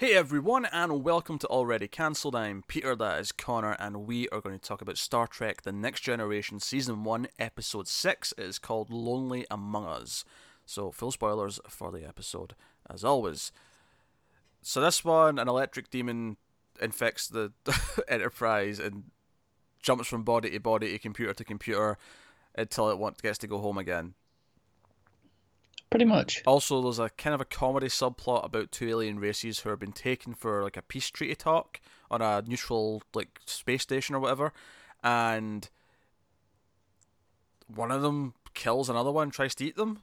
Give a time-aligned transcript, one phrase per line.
[0.00, 2.34] Hey everyone, and welcome to Already Cancelled.
[2.34, 5.72] I'm Peter, that is Connor, and we are going to talk about Star Trek The
[5.72, 8.32] Next Generation Season 1, Episode 6.
[8.38, 10.24] It is called Lonely Among Us.
[10.64, 12.54] So, full spoilers for the episode,
[12.88, 13.52] as always.
[14.62, 16.38] So, this one, an electric demon
[16.80, 17.52] infects the
[18.08, 19.10] Enterprise and
[19.82, 21.98] jumps from body to body to computer to computer
[22.54, 24.14] until it gets to go home again.
[25.90, 26.42] Pretty much.
[26.46, 29.92] Also, there's a kind of a comedy subplot about two alien races who have been
[29.92, 34.52] taken for like a peace treaty talk on a neutral like space station or whatever,
[35.02, 35.68] and
[37.66, 40.02] one of them kills another one, tries to eat them.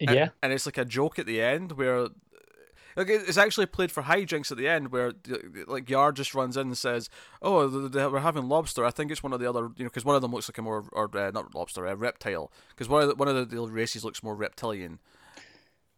[0.00, 0.10] Yeah.
[0.10, 2.08] And, and it's like a joke at the end where
[2.96, 5.12] like it's actually played for hijinks at the end where
[5.66, 7.10] like Yar just runs in and says,
[7.42, 8.86] "Oh, we're having lobster.
[8.86, 10.56] I think it's one of the other, you know, because one of them looks like
[10.56, 12.50] a more or uh, not lobster, a reptile.
[12.70, 14.98] Because one of the, one of the races looks more reptilian,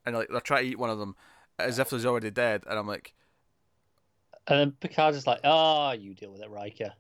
[0.05, 1.15] and like they're trying to eat one of them
[1.59, 3.15] as if he's already dead, and I'm like,
[4.49, 6.95] and then Picard's just like, "Oh, you deal with it, Riker,"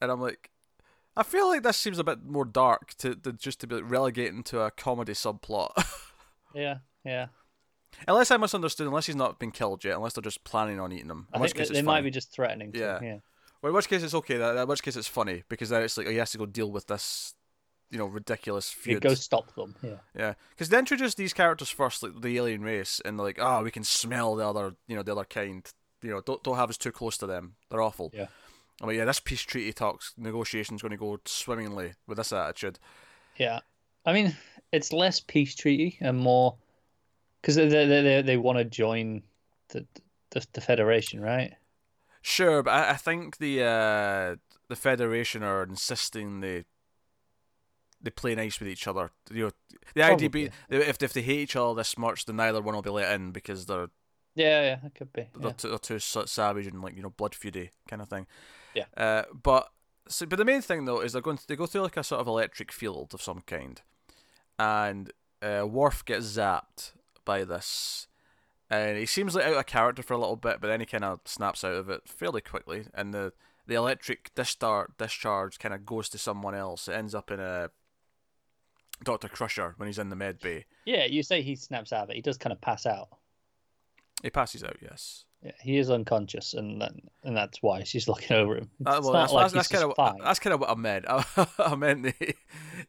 [0.00, 0.50] and I'm like.
[1.16, 4.44] I feel like this seems a bit more dark to, to just to be relegating
[4.44, 5.70] to a comedy subplot.
[6.54, 7.26] yeah, yeah.
[8.06, 11.10] Unless I misunderstood, unless he's not been killed yet, unless they're just planning on eating
[11.10, 11.26] him.
[11.32, 12.72] In I which think case they it's might be just threatening.
[12.72, 12.98] To, Yeah.
[13.02, 13.18] yeah.
[13.60, 14.36] Well, in which case it's okay.
[14.36, 16.46] That, in which case it's funny because then it's like oh, he has to go
[16.46, 17.34] deal with this,
[17.90, 19.02] you know, ridiculous feud.
[19.02, 19.74] go stop them.
[19.82, 19.96] Yeah.
[20.16, 23.62] Yeah, because they introduce these characters first, like the alien race, and they're like, oh,
[23.64, 25.68] we can smell the other, you know, the other kind.
[26.02, 27.54] You know, don't don't have us too close to them.
[27.70, 28.12] They're awful.
[28.14, 28.26] Yeah.
[28.80, 32.78] I'm like, yeah, this peace treaty talks negotiations going to go swimmingly with this attitude.
[33.36, 33.58] Yeah.
[34.06, 34.36] I mean,
[34.70, 36.54] it's less peace treaty and more
[37.48, 39.22] because they they they, they want to join
[39.70, 39.86] the,
[40.30, 41.54] the the Federation, right?
[42.20, 44.36] Sure, but I, I think the uh,
[44.68, 46.64] the Federation are insisting they
[48.02, 49.12] they play nice with each other.
[49.32, 49.50] You know,
[49.94, 52.82] the idea being if if they hate each other this much, then neither one will
[52.82, 53.88] be let in because they're
[54.34, 55.28] Yeah, yeah, it could be.
[55.34, 58.26] they're, too, they're too savage and like you know blood feudy kind of thing.
[58.74, 58.84] Yeah.
[58.94, 59.70] Uh, but
[60.06, 62.20] so, but the main thing though is they're going they go through like a sort
[62.20, 63.80] of electric field of some kind,
[64.58, 66.92] and uh, Worf gets zapped
[67.28, 68.08] by this.
[68.70, 71.04] And he seems like out of character for a little bit, but then he kind
[71.04, 73.32] of snaps out of it fairly quickly, and the
[73.66, 76.88] the electric discharge discharge kind of goes to someone else.
[76.88, 77.70] It ends up in a
[79.04, 80.64] Doctor Crusher when he's in the med bay.
[80.86, 82.16] Yeah, you say he snaps out of it.
[82.16, 83.08] He does kind of pass out.
[84.22, 85.24] He passes out, yes.
[85.42, 88.70] Yeah, he is unconscious, and that, and that's why she's looking over him.
[88.84, 91.04] Uh, well, that's, like that's, that's kind of that's kind of what I meant.
[91.08, 91.24] I,
[91.58, 92.34] I meant the,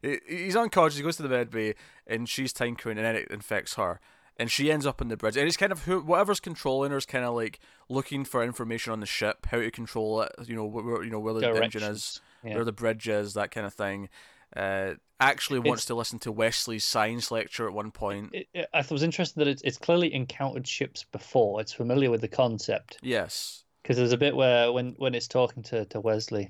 [0.01, 0.97] he, he's unconscious.
[0.97, 1.75] He goes to the med bay,
[2.07, 3.99] and she's tinkering, and then it infects her,
[4.39, 5.37] and she ends up on the bridge.
[5.37, 8.93] And it's kind of who whatever's controlling her is kind of like looking for information
[8.93, 10.31] on the ship, how to control it.
[10.47, 12.55] You know, where you know where the engine is, Yeah.
[12.55, 14.09] where the bridge is, that kind of thing.
[14.55, 18.33] Uh, actually wants It's- to listen to Wesley's science lecture at one point.
[18.33, 21.59] it, it, I thought it was interesting that it's, it's clearly encountered ships before.
[21.61, 23.63] It's familiar with the concept yes.
[23.83, 26.49] because there's a bit where when when it's talking to, to Wesley,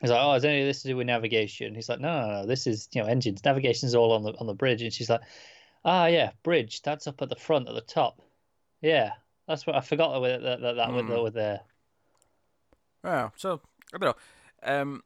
[0.00, 2.28] he's like, "Oh, is any of this to do with navigation?" He's like, "No, no,
[2.40, 2.46] no.
[2.46, 3.44] This is you know engines.
[3.44, 5.20] Navigation's all on the on the bridge." And she's like,
[5.84, 6.82] "Ah, yeah, bridge.
[6.82, 8.20] That's up at the front at the top.
[8.80, 9.12] Yeah,
[9.46, 11.22] that's what I forgot that that that, that Hmm.
[11.22, 11.60] with there.
[13.04, 13.60] Yeah, so
[13.94, 14.16] I don't
[14.64, 14.80] know.
[14.80, 15.02] Um,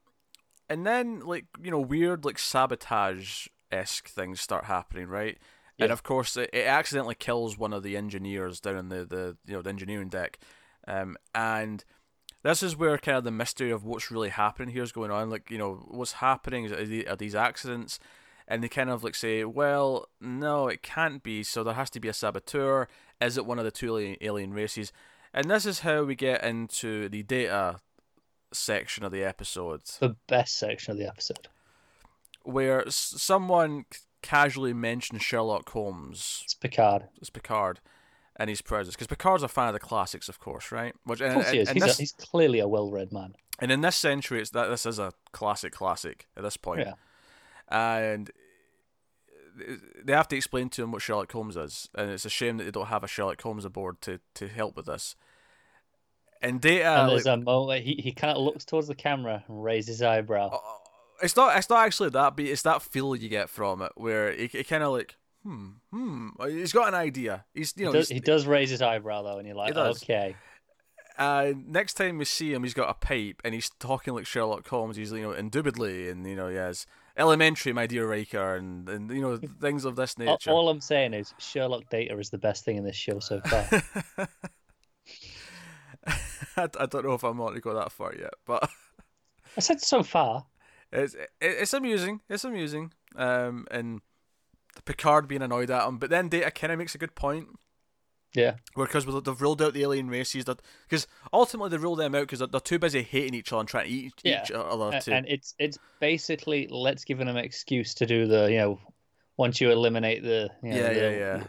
[0.68, 5.38] and then like you know weird like sabotage esque things start happening, right?
[5.78, 9.36] And of course, it, it accidentally kills one of the engineers down in the, the
[9.46, 10.38] you know the engineering deck,
[10.86, 11.84] um, and
[12.42, 15.28] this is where kind of the mystery of what's really happening here is going on.
[15.28, 17.98] Like you know what's happening is are these accidents,
[18.48, 21.42] and they kind of like say, well, no, it can't be.
[21.42, 22.88] So there has to be a saboteur.
[23.20, 24.92] Is it one of the two alien, races?
[25.34, 27.78] And this is how we get into the data
[28.52, 31.48] section of the episode, The best section of the episode.
[32.42, 33.84] where s- someone
[34.20, 37.04] casually mentions Sherlock Holmes It's Picard.
[37.18, 37.80] It's Picard
[38.36, 40.94] and his presence, because Picard's a fan of the classics, of course, right?
[41.04, 41.68] Which Of and, course he is.
[41.68, 43.34] and He's, this, a, he's clearly a well-read man.
[43.58, 46.80] and in this century, it's that this is a classic, classic at this point.
[46.80, 46.92] Yeah.
[47.72, 48.30] And
[50.04, 52.64] they have to explain to him what Sherlock Holmes is, and it's a shame that
[52.64, 55.16] they don't have a Sherlock Holmes aboard to, to help with this.
[56.40, 59.44] And Data, and like, there's a moment he, he kind of looks towards the camera
[59.46, 60.50] and raises his eyebrow.
[60.52, 60.78] Oh,
[61.22, 64.28] it's not it's not actually that, but it's that feel you get from it, where
[64.28, 67.44] it, he kind of like, hmm, hmm, he's got an idea.
[67.54, 70.34] He's you know, he, does, he does raise his eyebrow though, and you're like, okay,
[71.16, 74.66] uh, next time we see him, he's got a pipe and he's talking like Sherlock
[74.66, 74.96] Holmes.
[74.96, 76.86] He's you know, indubitably, and you know, he has
[77.16, 80.50] elementary, my dear Riker, and and you know, things of this nature.
[80.50, 83.66] all I'm saying is Sherlock Data is the best thing in this show so far.
[86.56, 88.68] I, I don't know if I'm on to go that far yet, but
[89.56, 90.46] I said so far.
[90.90, 92.20] it's it, it's amusing.
[92.28, 92.92] It's amusing.
[93.16, 94.00] Um, and
[94.84, 97.48] Picard being annoyed at him, but then Data kind of makes a good point
[98.34, 98.54] Yeah.
[98.74, 102.38] Because they've ruled out the alien races, that because ultimately they rule them out because
[102.38, 104.42] they're, they're, too busy hating each other and trying to eat yeah.
[104.42, 104.98] each other.
[105.00, 105.14] To...
[105.14, 108.80] And it's it's basically let's give them an excuse to do the you know
[109.36, 111.42] once you eliminate the you know, yeah, the, yeah yeah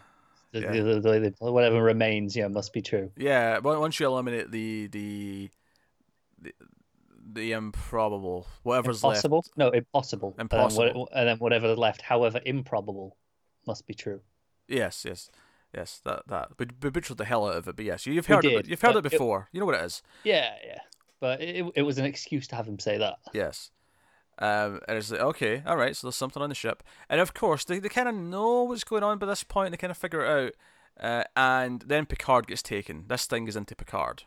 [0.54, 0.72] the, yeah.
[0.72, 3.12] The, the, the, whatever remains yeah must be true.
[3.18, 5.50] Yeah, once you eliminate the the
[6.42, 6.54] the,
[7.34, 9.38] the improbable whatever's impossible?
[9.38, 9.58] left.
[9.58, 10.36] No, impossible.
[10.38, 10.84] Impossible.
[10.84, 13.18] And then, and then whatever's left, however improbable,
[13.66, 14.22] must be true.
[14.68, 15.30] Yes, yes.
[15.74, 16.50] Yes, that that.
[16.58, 17.76] But we butchered the hell out of it.
[17.76, 18.68] But yes, you've heard it.
[18.68, 19.50] You've heard it before.
[19.52, 20.04] It, you know what it is.
[20.24, 20.80] Yeah, yeah.
[21.20, 23.16] But it it was an excuse to have him say that.
[23.34, 23.72] Yes.
[24.40, 26.82] Um, and it's like, okay, all right, so there's something on the ship.
[27.08, 29.72] And of course, they, they kind of know what's going on by this point.
[29.72, 30.54] They kind of figure it out.
[31.00, 33.06] Uh, and then Picard gets taken.
[33.08, 34.24] This thing is into Picard.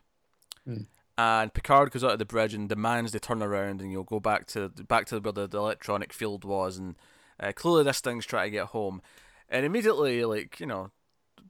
[0.67, 0.87] Mm.
[1.19, 4.21] And Picard goes out of the bridge and demands they turn around and you'll go
[4.21, 6.77] back to back to where the, the electronic field was.
[6.77, 6.97] And
[7.41, 9.01] uh, clearly, this thing's trying to get home.
[9.49, 10.91] And immediately, like you know,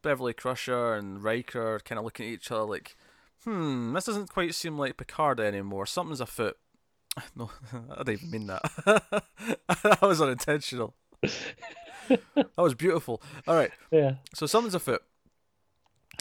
[0.07, 2.97] Beverly Crusher and Riker kind of looking at each other like,
[3.43, 5.85] hmm, this doesn't quite seem like Picard anymore.
[5.85, 6.57] Something's afoot.
[7.35, 7.51] No,
[7.91, 8.63] I didn't even mean that.
[9.83, 10.95] that was unintentional.
[12.11, 13.21] that was beautiful.
[13.49, 13.73] All right.
[13.91, 14.17] Yeah.
[14.35, 15.03] So something's afoot.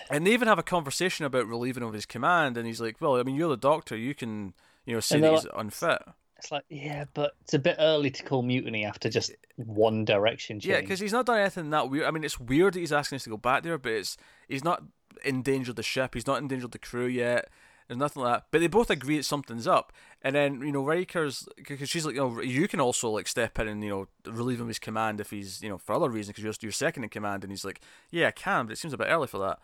[0.10, 3.18] And they even have a conversation about relieving of his command, and he's like, "Well,
[3.18, 3.98] I mean, you're the doctor.
[3.98, 4.54] You can,
[4.86, 6.02] you know, say that he's unfit."
[6.38, 10.60] It's like, yeah, but it's a bit early to call mutiny after just one direction
[10.60, 10.72] change.
[10.72, 12.06] Yeah, because he's not done anything that weird.
[12.06, 14.18] I mean, it's weird that he's asking us to go back there, but it's
[14.48, 14.84] he's not
[15.24, 16.14] endangered the ship.
[16.14, 17.50] He's not endangered the crew yet.
[17.88, 18.46] There's nothing like that.
[18.52, 19.94] But they both agree that something's up.
[20.22, 23.60] And then you know Riker's because she's like, you know, you can also like step
[23.60, 26.36] in and you know relieve him his command if he's you know for other reasons
[26.36, 27.44] because you're you're second in command.
[27.44, 27.82] And he's like,
[28.12, 29.60] yeah, I can, but it seems a bit early for that.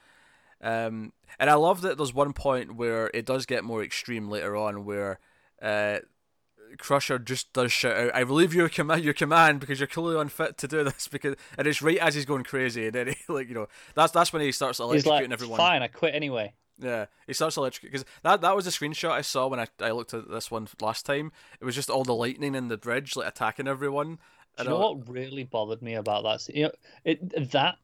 [0.63, 4.55] Um, and I love that there's one point where it does get more extreme later
[4.55, 5.19] on where.
[5.61, 5.99] Uh,
[6.77, 10.57] Crusher just does shout out, "I relieve your command, your command, because you're clearly unfit
[10.59, 13.47] to do this." Because and it's right as he's going crazy, and then he, like
[13.47, 15.57] you know, that's that's when he starts electrocuting like, everyone.
[15.57, 16.53] Fine, I quit anyway.
[16.79, 19.91] Yeah, he starts electrocuting because that that was a screenshot I saw when I, I
[19.91, 21.31] looked at this one last time.
[21.59, 24.19] It was just all the lightning in the bridge, like attacking everyone.
[24.57, 26.41] Do you know what really bothered me about that?
[26.41, 26.55] Scene?
[26.55, 26.71] You know,
[27.05, 27.77] it that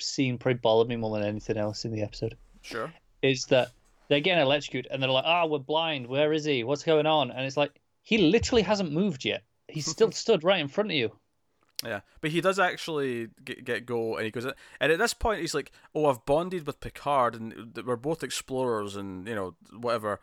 [0.00, 2.36] scene probably bothered me more than anything else in the episode.
[2.62, 2.92] Sure.
[3.22, 3.70] Is that
[4.08, 6.06] they're getting electrocuted and they're like, "Ah, oh, we're blind.
[6.06, 6.64] Where is he?
[6.64, 7.72] What's going on?" And it's like
[8.04, 9.42] he literally hasn't moved yet.
[9.66, 11.10] He's still stood right in front of you.
[11.84, 14.46] Yeah, but he does actually get, get go, and he goes,
[14.80, 18.96] and at this point he's like, "Oh, I've bonded with Picard, and we're both explorers,
[18.96, 20.20] and you know whatever."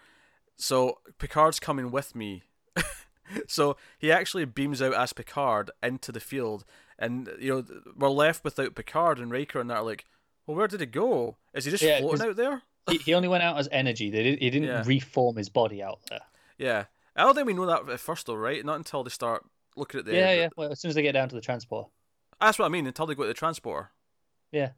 [0.56, 2.44] So Picard's coming with me.
[3.48, 6.64] so he actually beams out as Picard into the field,
[6.98, 10.06] and you know we're left without Picard and Riker, and they're like,
[10.48, 11.38] "Well, where did he go?
[11.54, 14.10] Is he just yeah, floating out there?" he, he only went out as energy.
[14.10, 14.84] They did, he didn't yeah.
[14.86, 16.22] reform his body out there.
[16.58, 16.86] Yeah,
[17.16, 18.66] I don't think we know that at first, though, right?
[18.66, 20.14] Not until they start looking at the.
[20.14, 20.50] Yeah, yeah.
[20.56, 21.90] Well, as soon as they get down to the transport.
[22.40, 22.88] That's what I mean.
[22.88, 23.92] Until they go to the transporter.
[24.52, 24.72] Yeah.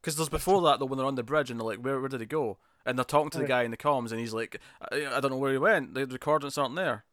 [0.00, 2.08] Because there's before that though, when they're on the bridge and they're like, "Where, where
[2.08, 4.60] did he go?" And they're talking to the guy in the comms, and he's like,
[4.90, 5.94] "I, I don't know where he went.
[5.94, 7.04] The recordings aren't there."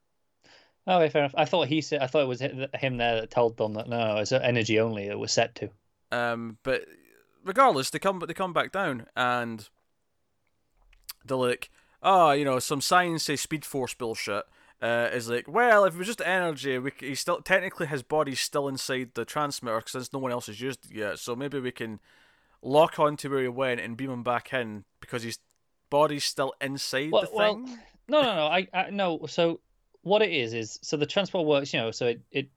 [0.88, 1.36] Oh, okay, fair enough.
[1.38, 2.02] I thought he said.
[2.02, 5.06] I thought it was him there that told them that no, it's energy only.
[5.06, 5.70] It was set to.
[6.12, 6.86] Um, but
[7.44, 9.70] regardless, they come, but they come back down, and
[11.24, 11.70] they're like,
[12.02, 14.46] "Oh, you know, some science say speed force bullshit."
[14.82, 18.40] Uh, is like, well, if it was just energy, we he still technically his body's
[18.40, 21.20] still inside the transmitter since no one else has used it yet.
[21.20, 22.00] So maybe we can
[22.62, 25.40] lock on to where he went and beam him back in because his
[25.90, 27.56] body's still inside well, the well.
[28.08, 28.46] No, no, no.
[28.48, 29.26] I, I no.
[29.28, 29.60] So
[30.02, 31.74] what it is is so the transport works.
[31.74, 32.50] You know, so it it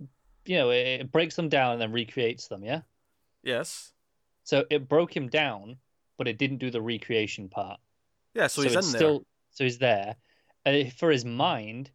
[0.46, 2.64] you know it, it breaks them down and then recreates them.
[2.64, 2.82] Yeah.
[3.42, 3.92] Yes.
[4.44, 5.76] So it broke him down,
[6.18, 7.80] but it didn't do the recreation part.
[8.34, 9.26] Yeah, so, so he's in still, there.
[9.50, 10.16] So he's there.
[10.64, 11.90] Uh, for his mind,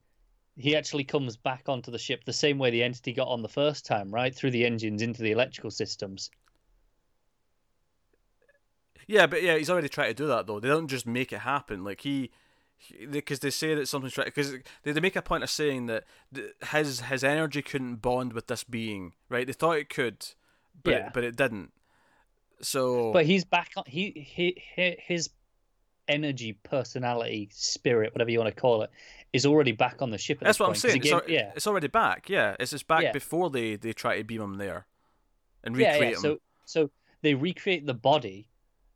[0.58, 3.50] he actually comes back onto the ship the same way the entity got on the
[3.50, 4.34] first time, right?
[4.34, 6.32] Through the engines into the electrical systems.
[9.06, 10.60] Yeah, but yeah, he's already tried to do that though.
[10.60, 11.84] They don't just make it happen.
[11.84, 12.32] Like he,
[13.10, 14.26] because they, they, say that something's right.
[14.26, 14.52] Because
[14.84, 16.04] they, they make a point of saying that
[16.72, 19.48] his his energy couldn't bond with this being, right?
[19.48, 20.26] They thought it could,
[20.84, 21.10] but yeah.
[21.14, 21.72] but it didn't.
[22.62, 23.84] So, but he's back on.
[23.88, 25.30] He, he, he his
[26.08, 28.90] energy, personality, spirit, whatever you want to call it,
[29.34, 30.40] is already back on the ship.
[30.42, 31.02] That's what point, I'm saying.
[31.02, 32.30] Gave, it's, yeah, it's already back.
[32.30, 33.12] Yeah, it's just back yeah.
[33.12, 34.88] before they they try to beam him there
[35.64, 36.16] and recreate yeah, yeah.
[36.16, 36.22] him.
[36.22, 36.90] So so
[37.22, 38.50] they recreate the body,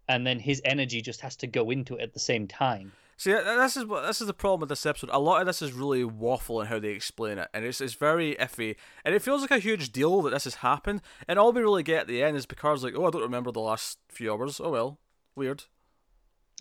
[0.08, 2.92] and then his energy just has to go into it at the same time.
[3.18, 5.12] See, this is what this is the problem with this episode.
[5.14, 7.94] A lot of this is really waffle in how they explain it, and it's it's
[7.94, 8.76] very iffy,
[9.06, 11.04] and it feels like a huge deal that this has happened.
[11.28, 13.52] And all we really get at the end is Picard's like, "Oh, I don't remember
[13.52, 14.60] the last few hours.
[14.60, 15.00] Oh well,
[15.36, 15.66] weird."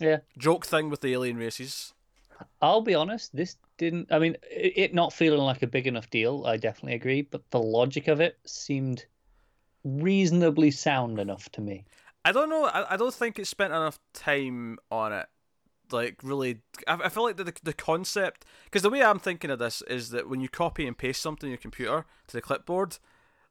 [0.01, 0.17] Yeah.
[0.37, 1.93] Joke thing with the alien races.
[2.61, 4.11] I'll be honest, this didn't.
[4.11, 7.61] I mean, it not feeling like a big enough deal, I definitely agree, but the
[7.61, 9.05] logic of it seemed
[9.83, 11.85] reasonably sound enough to me.
[12.25, 12.65] I don't know.
[12.65, 15.27] I, I don't think it spent enough time on it.
[15.91, 19.51] Like really, I, I feel like the the, the concept because the way I'm thinking
[19.51, 22.41] of this is that when you copy and paste something in your computer to the
[22.41, 22.97] clipboard,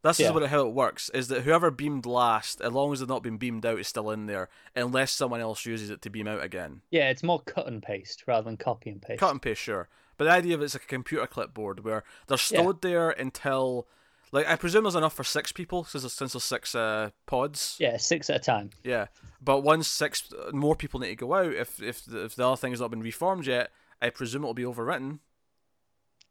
[0.02, 0.28] this Yeah.
[0.28, 1.11] is what how it works.
[1.11, 4.11] Is that whoever beamed last, as long as they've not been beamed out, is still
[4.11, 6.83] in there, unless someone else uses it to beam out again.
[6.90, 9.21] Yeah, it's more cut and paste rather than copy and paste.
[9.21, 9.88] Cut and paste, sure.
[10.16, 12.61] But the idea of it's like a computer clipboard where they're Yeah.
[12.61, 13.88] stored there until,
[14.33, 17.76] like, I presume there's enough for six people since there's, since there's six uh, pods.
[17.78, 18.71] Yeah, six at a time.
[18.85, 19.07] Yeah,
[19.40, 22.47] but once six uh, more people need to go out, if if the, if the
[22.47, 23.71] other thing has not been reformed yet,
[24.02, 25.21] I presume it'll be overwritten.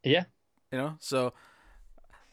[0.04, 0.26] Yeah,
[0.72, 1.34] You know, so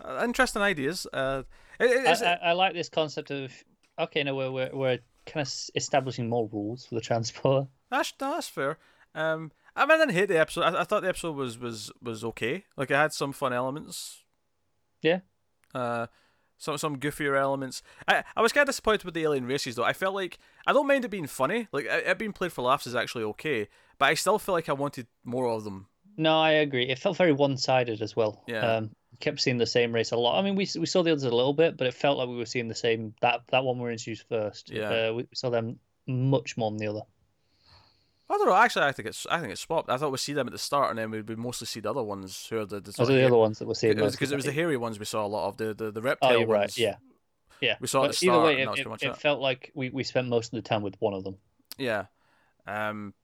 [0.01, 1.07] uh, interesting ideas.
[1.13, 1.43] Uh,
[1.81, 3.53] it, I, I, I like this concept of
[3.99, 7.69] okay, no, we're we're, we're kind of establishing more rules for the transporter.
[7.91, 8.79] that's that's fair.
[9.15, 10.63] Um, I mean, I didn't hate the episode.
[10.63, 12.65] I, I thought the episode was was was okay.
[12.77, 14.25] Like, it had some fun elements.
[15.03, 15.21] Yeah.
[15.75, 16.07] Uh,
[16.59, 17.83] some some goofier elements.
[18.09, 19.85] I I was kind of disappointed with the alien races though.
[19.85, 21.69] I felt like I don't mind it being funny.
[21.73, 24.69] Like it, it being played for laughs is actually okay, but I still feel like
[24.69, 25.89] I wanted more of them.
[26.17, 26.89] No, I agree.
[26.89, 28.43] It felt very one-sided as well.
[28.47, 28.77] Yeah.
[28.77, 30.39] Um, kept seeing the same race a lot.
[30.39, 32.37] I mean, we we saw the others a little bit, but it felt like we
[32.37, 33.15] were seeing the same.
[33.21, 34.71] That that one we were introduced first.
[34.71, 35.09] Yeah.
[35.09, 37.03] Uh, we saw them much more than the other.
[38.29, 38.55] I don't know.
[38.57, 39.89] Actually, I think it's I think it's swapped.
[39.89, 42.03] I thought we'd see them at the start, and then we'd, mostly see the other
[42.03, 43.97] ones who are the, the are the other ones that we're seeing.
[43.97, 45.57] Because it was the hairy ones we saw a lot of.
[45.57, 46.49] The the, the Oh, reptile right.
[46.49, 46.79] ones.
[46.79, 46.97] Yeah.
[47.61, 47.77] Yeah.
[47.81, 49.17] We saw at But the either way, it, that was it, pretty much it it.
[49.17, 51.37] felt like we, we spent most of the time with one of them.
[51.79, 52.07] Yeah.
[52.67, 53.15] Um,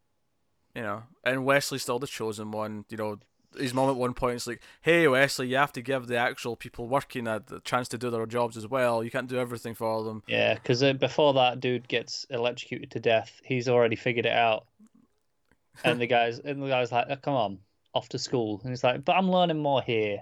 [0.75, 2.84] you know, and Wesley's still the chosen one.
[2.88, 3.18] You know,
[3.59, 6.56] his mom at one point is like, "Hey, Wesley, you have to give the actual
[6.56, 9.02] people working a, a chance to do their jobs as well.
[9.02, 13.00] You can't do everything for them." Yeah, because uh, before that dude gets electrocuted to
[13.00, 14.66] death, he's already figured it out.
[15.85, 17.59] And the guys and the guy's like, oh, "Come on,
[17.94, 20.18] off to school." And he's like, "But I'm learning more here."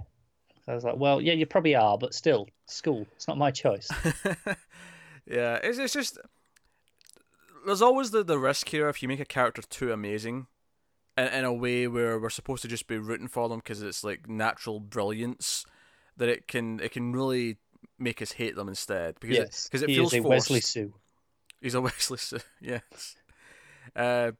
[0.68, 3.04] I was like, "Well, yeah, you probably are, but still, school.
[3.16, 3.88] It's not my choice."
[5.26, 6.20] yeah, it's it's just
[7.66, 10.46] there's always the the risk here if you make a character too amazing,
[11.20, 14.02] in, in a way where we're supposed to just be rooting for them because it's
[14.04, 15.64] like natural brilliance,
[16.16, 17.56] that it can it can really
[17.98, 20.50] make us hate them instead because yes, it, 'cause it feels is a forced.
[20.50, 20.94] Wesley Sue.
[21.60, 23.16] He's a Wesley, Su- yes.
[23.94, 24.32] Uh,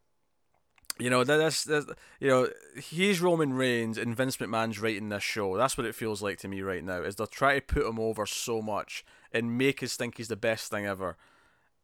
[0.99, 1.87] you know that- that's, that's
[2.21, 2.49] you know
[2.83, 5.57] he's Roman Reigns and Vince McMahon's writing this show.
[5.57, 7.03] That's what it feels like to me right now.
[7.03, 10.37] Is they're trying to put him over so much and make us think he's the
[10.37, 11.17] best thing ever,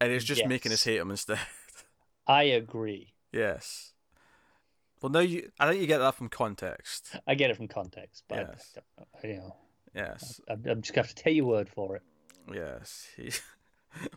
[0.01, 1.39] and it's just making us hate him instead.
[2.27, 3.13] I agree.
[3.33, 3.93] yes.
[5.07, 7.15] Well, now you, I think you get that from context.
[7.29, 8.77] I get it from context, but Yes.
[9.23, 9.55] I, you know,
[9.95, 12.03] Yes, I'm, I'm just gonna have to take your word for it.
[12.53, 13.07] yes.
[13.17, 13.31] He,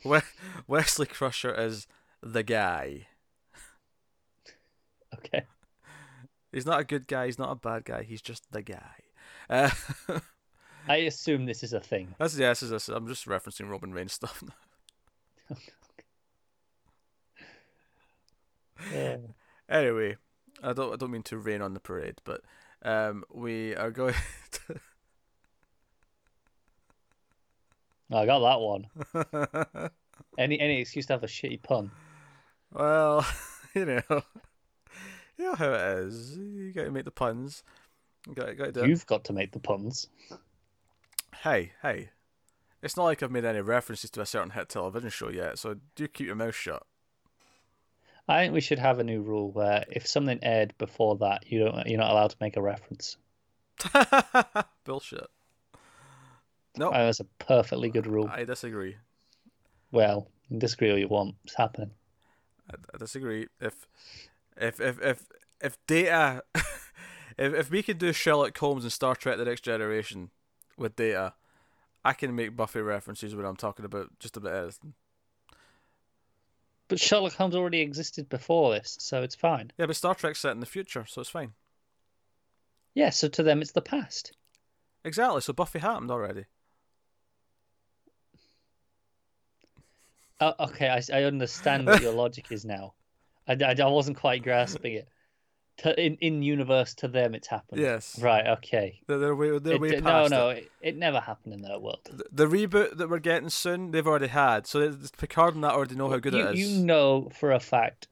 [0.67, 1.86] Wesley Crusher is
[2.24, 3.05] the guy.
[5.13, 5.43] Okay.
[6.51, 7.27] He's not a good guy.
[7.27, 8.01] He's not a bad guy.
[8.01, 8.96] He's just the guy.
[9.48, 9.69] Uh,
[10.88, 12.15] I assume this is a thing.
[12.17, 12.50] that's yeah.
[12.50, 12.89] This is this.
[12.89, 14.43] I'm just referencing Roman Reigns stuff.
[18.93, 19.17] Yeah.
[19.67, 20.15] anyway,
[20.63, 20.94] I don't.
[20.94, 22.42] I don't mean to rain on the parade, but
[22.84, 24.16] um, we are going.
[24.51, 24.75] to...
[28.12, 29.89] I got that one.
[30.38, 31.92] Any any excuse to have a shitty pun.
[32.72, 33.25] well,
[33.75, 34.01] you know,
[35.38, 36.38] you know how it is.
[36.38, 37.63] You got to make the puns.
[38.28, 38.89] You got, got to do it.
[38.89, 40.08] You've got to make the puns.
[41.44, 42.10] Hey, hey.
[42.82, 45.75] It's not like I've made any references to a certain hit television show yet, so
[45.96, 46.84] do keep your mouth shut.
[48.29, 51.59] I think we should have a new rule where if something aired before that, you
[51.65, 53.17] don't you're not allowed to make a reference.
[54.86, 55.27] Bullshit.
[56.77, 58.29] No, Oh, that's a perfectly good rule.
[58.31, 58.98] I disagree.
[59.91, 61.36] Well, disagree all you want.
[61.43, 61.91] It's happening.
[62.71, 63.48] I, I disagree.
[63.59, 63.88] If
[64.55, 65.25] if if if
[65.59, 70.29] if data if if we could do Sherlock Holmes and Star Trek: The Next Generation
[70.77, 71.33] with data,
[72.05, 74.93] I can make Buffy references when I'm talking about just about anything.
[76.89, 79.72] But Sherlock Holmes already existed before this, so it's fine.
[79.77, 81.53] Yeah, but Star Trek's set in the future, so it's fine.
[82.96, 84.34] Yeah, so to them it's the past.
[85.05, 85.39] Exactly.
[85.41, 86.46] So Buffy happened already.
[90.41, 92.93] Oh, okay, I, I understand what your logic is now.
[93.48, 95.08] I, I, I wasn't quite grasping it.
[95.79, 97.79] To, in in universe, to them it's happened.
[97.81, 98.19] Yes.
[98.21, 98.45] Right.
[98.48, 99.00] Okay.
[99.07, 100.57] They're, they're way, they're It- way no, past no, it.
[100.81, 102.00] it, it never happened in that world.
[102.12, 104.67] The, the reboot that we're getting soon, they've already had.
[104.67, 106.59] So Picard and that already know how good you, it is.
[106.59, 108.07] you know for a fact,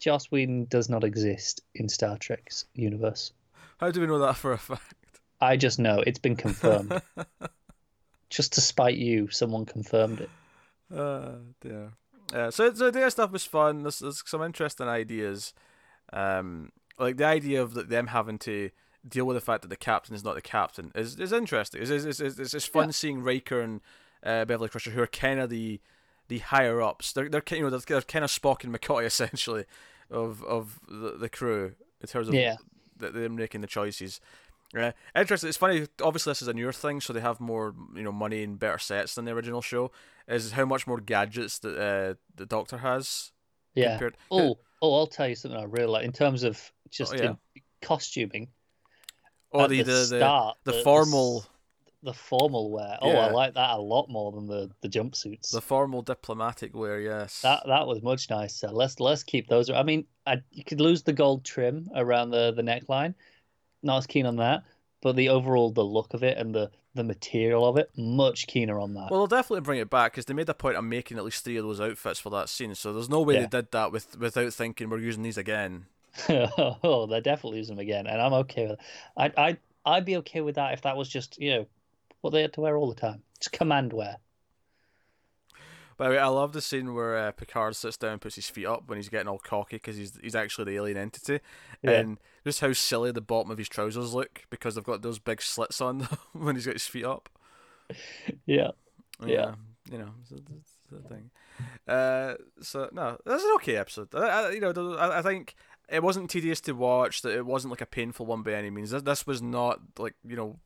[0.00, 3.32] Joss Whedon does not exist in Star Trek's universe.
[3.78, 4.94] How do we know that for a fact?
[5.40, 7.00] I just know it's been confirmed.
[8.30, 10.30] just to spite you, someone confirmed it.
[10.94, 11.92] Uh, dear.
[12.32, 13.82] Uh, so, so the stuff was fun.
[13.82, 15.54] There's, there's some interesting ideas.
[16.12, 18.70] Um, like the idea of them having to
[19.06, 21.82] deal with the fact that the captain is not the captain is is interesting.
[21.82, 22.90] It's it's, it's, it's, it's fun Yeah.
[22.92, 23.80] seeing Riker and
[24.24, 25.80] uh, Beverly Crusher, who are kind of the
[26.28, 27.12] the higher ups.
[27.12, 29.64] They're they're you know they're, they're kind of Spock and McCoy essentially
[30.10, 32.56] of of the, the crew in terms of Yeah.
[33.00, 34.20] th- them making the choices.
[34.76, 35.48] Uh, interesting.
[35.48, 35.86] It's funny.
[36.02, 38.78] Obviously, this is a newer thing, so they have more you know money and better
[38.78, 39.92] sets than the original show.
[40.26, 43.32] Is how much more gadgets that uh, the Doctor has.
[43.74, 43.90] Yeah.
[43.92, 47.16] Compared, Oh, oh, I'll tell you something I really like in terms of just Oh,
[47.16, 47.30] yeah.
[47.30, 47.38] in
[47.82, 48.48] costuming.
[49.52, 51.44] oh at the the the, start, the s- formal
[52.02, 52.98] the formal wear.
[53.00, 53.26] Oh, Yeah.
[53.26, 55.50] I like that a lot more than the the jumpsuits.
[55.50, 57.00] the formal diplomatic wear.
[57.00, 57.40] Yes.
[57.40, 58.68] That that was much nicer.
[58.68, 59.70] Let's let's keep those.
[59.70, 63.14] I mean, I, you could lose the gold trim around the the neckline.
[63.82, 64.64] Not as keen on that,
[65.04, 68.80] but the overall the look of it and the the material of it, much keener
[68.80, 69.10] on that.
[69.10, 71.44] Well, they'll definitely bring it back because they made a point of making at least
[71.44, 72.74] three of those outfits for that scene.
[72.74, 73.40] So there's no way Yeah.
[73.42, 75.86] they did that with without thinking we're using these again.
[76.28, 78.78] oh, they're definitely using them again, and I'm okay with.
[78.80, 79.32] It.
[79.36, 81.66] I I I'd be okay with that if that was just you know
[82.22, 83.22] what they had to wear all the time.
[83.36, 84.16] It's command wear.
[85.96, 88.48] By the way, I love the scene where uh, Picard sits down and puts his
[88.48, 91.40] feet up when he's getting all cocky because he's he's actually the alien entity,
[91.82, 91.90] Yeah.
[91.92, 95.40] and just how silly the bottom of his trousers look because they've got those big
[95.42, 97.28] slits on them when he's got his feet up.
[98.46, 98.70] Yeah.
[99.24, 99.54] Yeah.
[99.90, 100.32] you know, it's
[100.90, 101.30] the thing.
[101.86, 104.08] Uh, so no, that's an okay episode.
[104.14, 105.54] I, I, you know, I, I think
[105.88, 107.22] it wasn't tedious to watch.
[107.22, 108.90] That it wasn't like a painful one by any means.
[108.90, 110.58] This, this was not like you know,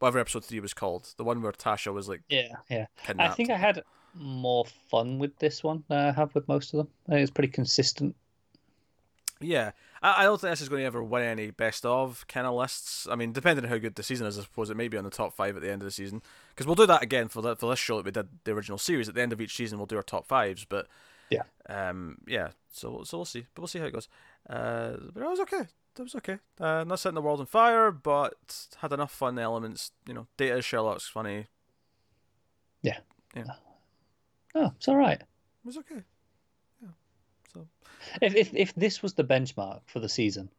[0.00, 2.86] whatever episode three was called, the one where Tasha was like Yeah, yeah.
[3.06, 3.32] kidnapped.
[3.32, 3.82] I think I had
[4.14, 6.88] more fun with this one than I have with most of them.
[7.08, 8.14] I think it's pretty consistent.
[9.40, 12.46] Yeah, I, I don't think this is going to ever win any best of kind
[12.46, 13.06] of lists.
[13.10, 15.04] I mean, depending on how good the season is, I suppose it may be on
[15.04, 16.22] the top five at the end of the season.
[16.50, 18.78] Because we'll do that again for the, for this show that we did the original
[18.78, 19.08] series.
[19.08, 20.64] At the end of each season, we'll do our top fives.
[20.64, 20.86] But
[21.30, 21.42] Yeah.
[21.68, 22.50] um, yeah.
[22.72, 23.46] So so we'll see.
[23.54, 24.08] But we'll see how it goes.
[24.48, 25.62] Uh, but it was okay.
[25.98, 26.38] It was okay.
[26.60, 29.90] Uh, not setting the world on fire, but had enough fun elements.
[30.06, 31.46] You know, Data Sherlock's funny.
[34.54, 35.20] Oh, it's all right.
[35.20, 35.26] It
[35.64, 36.02] was okay.
[36.82, 36.88] Yeah.
[37.52, 37.66] So
[38.22, 40.50] If if if this was the benchmark for the season,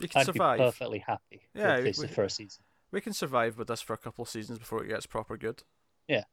[0.00, 0.58] we can I'd survive.
[0.58, 2.62] be perfectly happy Yeah, with we- for a season.
[2.90, 5.62] We can survive with this for a couple of seasons before it gets proper good.
[6.08, 6.24] Yeah.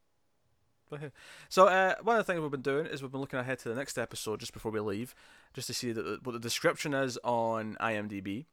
[1.50, 3.70] So uh, one of the things we've been doing is we've been looking ahead to
[3.70, 5.14] the next episode just before we leave,
[5.54, 8.46] just to see that what the description is on IMDb.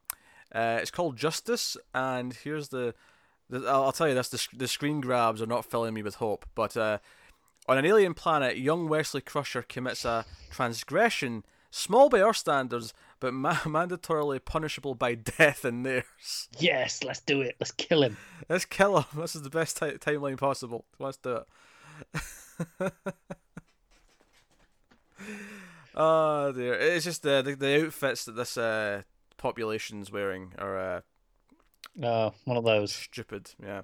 [0.54, 2.94] Uh, it's called Justice, and here's the.
[3.48, 6.16] the I'll, I'll tell you this: the, the screen grabs are not filling me with
[6.16, 6.44] hope.
[6.54, 6.98] But uh,
[7.68, 13.32] on an alien planet, young Wesley Crusher commits a transgression, small by our standards, but
[13.34, 16.48] ma- mandatorily punishable by death in theirs.
[16.58, 17.56] Yes, let's do it.
[17.60, 18.16] Let's kill him.
[18.48, 19.04] Let's kill him.
[19.16, 20.84] This is the best ti timeline possible.
[20.98, 21.46] Let's do it.
[25.94, 26.74] oh dear!
[26.74, 29.02] It's just the the, the outfits that this uh,
[29.38, 31.00] population's wearing are uh,
[32.02, 32.92] Uh, one of those.
[32.94, 33.50] stupid.
[33.62, 33.82] Yeah.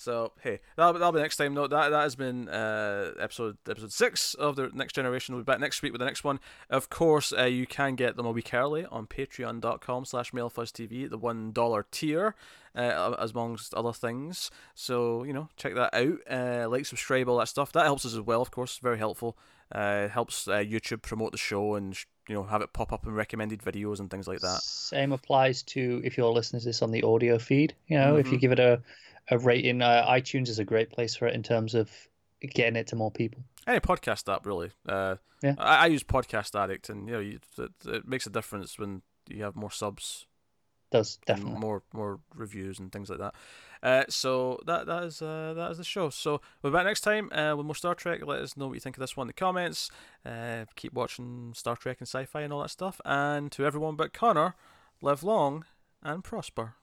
[0.00, 1.52] So hey, that'll, that'll be next time.
[1.52, 1.66] though.
[1.66, 5.34] that that has been uh, episode episode six of the next generation.
[5.34, 6.40] We'll be back next week with the next one.
[6.70, 11.18] Of course, uh, you can get them a week early on patreon.com slash mailfuzztv, the
[11.18, 12.34] one dollar tier,
[12.74, 14.50] uh, as amongst other things.
[14.74, 16.18] So you know, check that out.
[16.30, 17.70] Uh, like, subscribe, all that stuff.
[17.72, 18.40] That helps us as well.
[18.40, 19.36] Of course, very helpful.
[19.70, 23.06] Uh, helps uh, YouTube promote the show and sh- you know have it pop up
[23.06, 24.62] in recommended videos and things like that.
[24.62, 27.74] Same applies to if you're listening to this on the audio feed.
[27.86, 28.40] You know, if you Mhm.
[28.40, 28.82] give it a
[29.30, 31.90] a rating, uh, iTunes is a great place for it in terms of
[32.40, 33.42] getting it to more people.
[33.66, 34.70] any podcast app really.
[34.88, 35.54] Uh, Yeah.
[35.58, 39.02] I, I use Podcast Addict, and you know, you, it, it makes a difference when
[39.28, 40.26] you have more subs,
[40.90, 41.58] Does definitely.
[41.60, 43.34] more more reviews and things like that.
[43.82, 46.10] Uh, so that that is uh, that is the show.
[46.10, 48.26] So we'll be back next time uh, with more Star Trek.
[48.26, 49.90] Let us know what you think of this one in the comments.
[50.26, 53.00] Uh, keep watching Star Trek and sci-fi and all that stuff.
[53.06, 54.56] And to everyone but Connor,
[55.00, 55.64] live long
[56.02, 56.74] and prosper.